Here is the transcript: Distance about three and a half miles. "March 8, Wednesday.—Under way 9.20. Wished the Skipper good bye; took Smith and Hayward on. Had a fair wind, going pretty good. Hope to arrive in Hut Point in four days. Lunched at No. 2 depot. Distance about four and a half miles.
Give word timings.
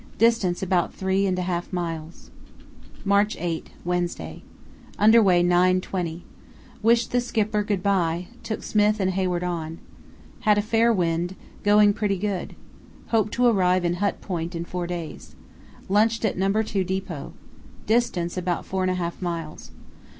Distance 0.17 0.63
about 0.63 0.95
three 0.95 1.27
and 1.27 1.37
a 1.37 1.43
half 1.43 1.71
miles. 1.71 2.31
"March 3.05 3.37
8, 3.39 3.69
Wednesday.—Under 3.85 5.21
way 5.21 5.43
9.20. 5.43 6.21
Wished 6.81 7.11
the 7.11 7.21
Skipper 7.21 7.61
good 7.61 7.83
bye; 7.83 8.25
took 8.41 8.63
Smith 8.63 8.99
and 8.99 9.11
Hayward 9.11 9.43
on. 9.43 9.77
Had 10.39 10.57
a 10.57 10.63
fair 10.63 10.91
wind, 10.91 11.35
going 11.61 11.93
pretty 11.93 12.17
good. 12.17 12.55
Hope 13.09 13.29
to 13.29 13.45
arrive 13.45 13.85
in 13.85 13.93
Hut 13.93 14.19
Point 14.21 14.55
in 14.55 14.65
four 14.65 14.87
days. 14.87 15.35
Lunched 15.87 16.25
at 16.25 16.35
No. 16.35 16.51
2 16.51 16.83
depot. 16.83 17.33
Distance 17.85 18.35
about 18.37 18.65
four 18.65 18.81
and 18.81 18.89
a 18.89 18.95
half 18.95 19.21
miles. 19.21 19.69